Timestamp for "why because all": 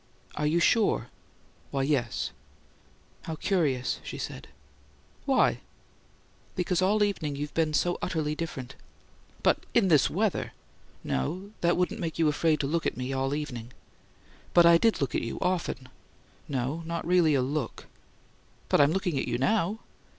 5.25-7.03